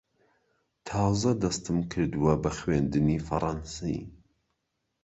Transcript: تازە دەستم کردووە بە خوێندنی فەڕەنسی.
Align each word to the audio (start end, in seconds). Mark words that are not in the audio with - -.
تازە 0.87 1.31
دەستم 1.43 1.77
کردووە 1.91 2.33
بە 2.43 2.51
خوێندنی 2.57 3.23
فەڕەنسی. 3.27 3.99